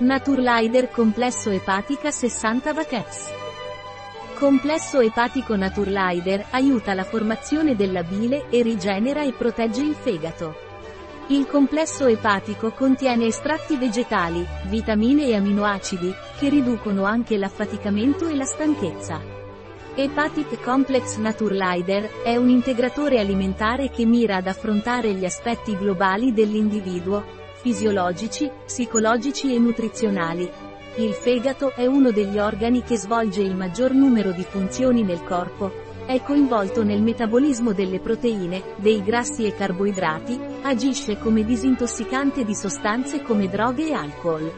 Naturlider 0.00 0.90
Complesso 0.90 1.50
Epatica 1.50 2.12
60 2.12 2.72
Vachex. 2.72 3.32
Complesso 4.38 5.00
epatico 5.00 5.56
Naturlider 5.56 6.46
aiuta 6.50 6.94
la 6.94 7.02
formazione 7.02 7.74
della 7.74 8.04
bile 8.04 8.48
e 8.48 8.62
rigenera 8.62 9.24
e 9.24 9.32
protegge 9.32 9.82
il 9.82 9.96
fegato. 9.96 10.54
Il 11.30 11.48
complesso 11.48 12.06
epatico 12.06 12.70
contiene 12.70 13.26
estratti 13.26 13.76
vegetali, 13.76 14.46
vitamine 14.66 15.26
e 15.26 15.34
aminoacidi, 15.34 16.14
che 16.38 16.48
riducono 16.48 17.02
anche 17.02 17.36
l'affaticamento 17.36 18.28
e 18.28 18.36
la 18.36 18.44
stanchezza. 18.44 19.20
Hepatic 19.96 20.62
Complex 20.62 21.16
Naturlider 21.16 22.22
è 22.22 22.36
un 22.36 22.50
integratore 22.50 23.18
alimentare 23.18 23.90
che 23.90 24.06
mira 24.06 24.36
ad 24.36 24.46
affrontare 24.46 25.12
gli 25.14 25.24
aspetti 25.24 25.76
globali 25.76 26.32
dell'individuo, 26.32 27.47
fisiologici, 27.60 28.50
psicologici 28.64 29.54
e 29.54 29.58
nutrizionali. 29.58 30.50
Il 30.96 31.12
fegato 31.12 31.74
è 31.74 31.86
uno 31.86 32.10
degli 32.10 32.38
organi 32.38 32.82
che 32.82 32.96
svolge 32.96 33.42
il 33.42 33.54
maggior 33.54 33.92
numero 33.92 34.32
di 34.32 34.42
funzioni 34.42 35.02
nel 35.02 35.22
corpo, 35.22 35.86
è 36.06 36.22
coinvolto 36.22 36.82
nel 36.82 37.02
metabolismo 37.02 37.72
delle 37.72 38.00
proteine, 38.00 38.62
dei 38.76 39.02
grassi 39.02 39.44
e 39.44 39.54
carboidrati, 39.54 40.40
agisce 40.62 41.18
come 41.18 41.44
disintossicante 41.44 42.44
di 42.44 42.54
sostanze 42.54 43.22
come 43.22 43.48
droghe 43.48 43.88
e 43.88 43.92
alcol. 43.92 44.50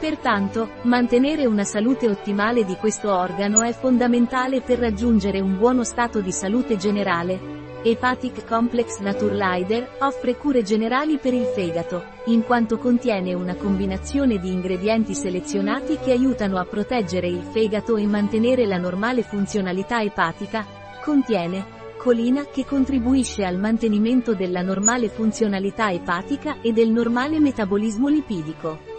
Pertanto, 0.00 0.68
mantenere 0.82 1.46
una 1.46 1.62
salute 1.62 2.08
ottimale 2.08 2.64
di 2.64 2.74
questo 2.74 3.14
organo 3.14 3.62
è 3.62 3.72
fondamentale 3.72 4.60
per 4.60 4.80
raggiungere 4.80 5.40
un 5.40 5.56
buono 5.56 5.84
stato 5.84 6.20
di 6.20 6.32
salute 6.32 6.76
generale. 6.76 7.61
Hepatic 7.84 8.46
Complex 8.46 9.00
Naturlider 9.00 9.96
offre 9.98 10.36
cure 10.36 10.62
generali 10.62 11.18
per 11.18 11.34
il 11.34 11.46
fegato, 11.46 12.04
in 12.26 12.44
quanto 12.44 12.78
contiene 12.78 13.34
una 13.34 13.56
combinazione 13.56 14.38
di 14.38 14.52
ingredienti 14.52 15.16
selezionati 15.16 15.98
che 15.98 16.12
aiutano 16.12 16.58
a 16.58 16.64
proteggere 16.64 17.26
il 17.26 17.42
fegato 17.42 17.96
e 17.96 18.06
mantenere 18.06 18.66
la 18.66 18.78
normale 18.78 19.24
funzionalità 19.24 20.00
epatica. 20.00 20.64
Contiene 21.02 21.80
colina 21.98 22.44
che 22.44 22.64
contribuisce 22.64 23.44
al 23.44 23.58
mantenimento 23.58 24.34
della 24.34 24.62
normale 24.62 25.08
funzionalità 25.08 25.90
epatica 25.90 26.60
e 26.60 26.72
del 26.72 26.90
normale 26.90 27.40
metabolismo 27.40 28.06
lipidico. 28.06 28.91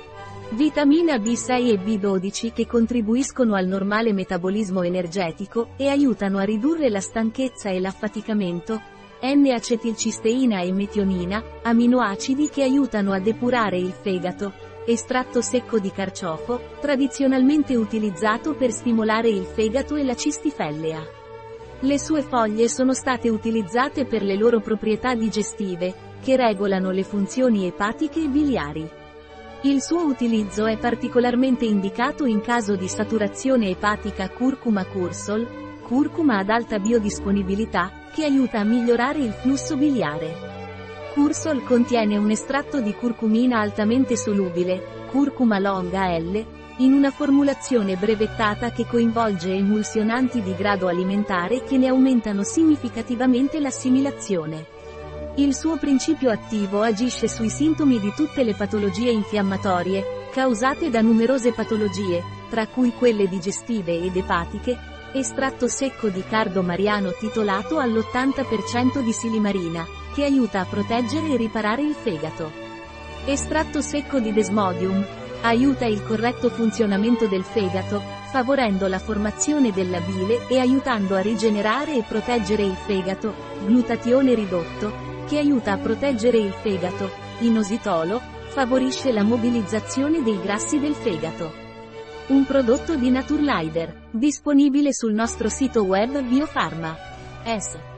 Vitamina 0.53 1.15
B6 1.15 1.71
e 1.71 1.79
B12 1.79 2.53
che 2.53 2.67
contribuiscono 2.67 3.55
al 3.55 3.65
normale 3.65 4.13
metabolismo 4.13 4.83
energetico 4.83 5.69
e 5.77 5.87
aiutano 5.87 6.37
a 6.37 6.43
ridurre 6.43 6.91
la 6.91 6.99
stanchezza 6.99 7.69
e 7.69 7.79
l'affaticamento. 7.79 8.79
N-acetilcisteina 9.19 10.61
e 10.61 10.71
metionina, 10.71 11.43
aminoacidi 11.63 12.49
che 12.49 12.61
aiutano 12.61 13.13
a 13.13 13.19
depurare 13.19 13.79
il 13.79 13.93
fegato. 13.99 14.53
Estratto 14.85 15.41
secco 15.41 15.79
di 15.79 15.89
carciofo, 15.89 16.61
tradizionalmente 16.79 17.75
utilizzato 17.75 18.53
per 18.53 18.71
stimolare 18.71 19.29
il 19.29 19.45
fegato 19.45 19.95
e 19.95 20.03
la 20.03 20.15
cistifellea. 20.15 21.01
Le 21.79 21.97
sue 21.97 22.21
foglie 22.21 22.69
sono 22.69 22.93
state 22.93 23.27
utilizzate 23.27 24.05
per 24.05 24.21
le 24.21 24.35
loro 24.35 24.59
proprietà 24.59 25.15
digestive, 25.15 26.11
che 26.21 26.35
regolano 26.35 26.91
le 26.91 27.03
funzioni 27.03 27.65
epatiche 27.65 28.21
e 28.21 28.27
biliari. 28.27 29.01
Il 29.65 29.81
suo 29.81 30.03
utilizzo 30.03 30.65
è 30.65 30.77
particolarmente 30.77 31.63
indicato 31.63 32.25
in 32.25 32.41
caso 32.41 32.75
di 32.75 32.89
saturazione 32.89 33.69
epatica 33.69 34.29
curcuma 34.29 34.83
cursol, 34.83 35.79
curcuma 35.81 36.39
ad 36.39 36.49
alta 36.49 36.79
biodisponibilità, 36.79 37.89
che 38.13 38.25
aiuta 38.25 38.59
a 38.59 38.65
migliorare 38.65 39.19
il 39.19 39.31
flusso 39.31 39.77
biliare. 39.77 40.35
Cursol 41.13 41.63
contiene 41.63 42.17
un 42.17 42.29
estratto 42.29 42.81
di 42.81 42.93
curcumina 42.93 43.61
altamente 43.61 44.17
solubile, 44.17 45.05
curcuma 45.09 45.59
longa 45.59 46.09
L, 46.17 46.45
in 46.79 46.91
una 46.91 47.11
formulazione 47.11 47.95
brevettata 47.95 48.71
che 48.71 48.85
coinvolge 48.85 49.53
emulsionanti 49.53 50.41
di 50.41 50.53
grado 50.55 50.89
alimentare 50.89 51.63
che 51.63 51.77
ne 51.77 51.87
aumentano 51.87 52.43
significativamente 52.43 53.61
l'assimilazione. 53.61 54.82
Il 55.35 55.55
suo 55.55 55.77
principio 55.77 56.29
attivo 56.29 56.83
agisce 56.83 57.27
sui 57.27 57.49
sintomi 57.49 57.99
di 57.99 58.13
tutte 58.15 58.43
le 58.43 58.53
patologie 58.53 59.09
infiammatorie, 59.09 60.27
causate 60.31 60.91
da 60.91 61.01
numerose 61.01 61.53
patologie, 61.53 62.21
tra 62.51 62.67
cui 62.67 62.93
quelle 62.93 63.27
digestive 63.27 63.99
ed 63.99 64.15
epatiche, 64.15 64.77
estratto 65.11 65.67
secco 65.67 66.09
di 66.09 66.23
cardo 66.23 66.61
mariano 66.61 67.13
titolato 67.17 67.79
all'80% 67.79 69.03
di 69.03 69.11
silimarina, 69.11 69.83
che 70.13 70.23
aiuta 70.23 70.59
a 70.59 70.65
proteggere 70.65 71.29
e 71.29 71.37
riparare 71.37 71.81
il 71.81 71.95
fegato. 71.95 72.51
Estratto 73.25 73.81
secco 73.81 74.19
di 74.19 74.31
desmodium, 74.31 75.03
aiuta 75.41 75.85
il 75.85 76.03
corretto 76.03 76.51
funzionamento 76.51 77.25
del 77.25 77.43
fegato, 77.43 77.99
favorendo 78.29 78.85
la 78.85 78.99
formazione 78.99 79.71
della 79.71 79.99
bile 79.99 80.47
e 80.47 80.59
aiutando 80.59 81.15
a 81.15 81.21
rigenerare 81.21 81.97
e 81.97 82.03
proteggere 82.03 82.61
il 82.61 82.75
fegato, 82.75 83.33
glutatione 83.65 84.35
ridotto, 84.35 85.12
che 85.33 85.39
aiuta 85.39 85.71
a 85.71 85.77
proteggere 85.77 86.37
il 86.37 86.51
fegato. 86.51 87.09
Inositolo, 87.39 88.21
favorisce 88.49 89.11
la 89.11 89.23
mobilizzazione 89.23 90.21
dei 90.21 90.39
grassi 90.39 90.79
del 90.79 90.93
fegato. 90.93 91.51
Un 92.27 92.45
prodotto 92.45 92.95
di 92.95 93.09
Naturlider, 93.09 94.09
disponibile 94.11 94.93
sul 94.93 95.13
nostro 95.13 95.49
sito 95.49 95.81
web 95.85 96.21
Biofarma. 96.21 96.95
S. 97.45 97.92